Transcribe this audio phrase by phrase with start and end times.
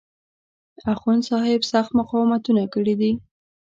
[0.93, 3.11] اخوندصاحب سخت مقاومتونه کړي دي.